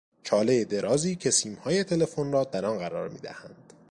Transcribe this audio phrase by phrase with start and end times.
[0.23, 3.73] چالهی درازی که سیمهای تلفن را در آن قرار میدهند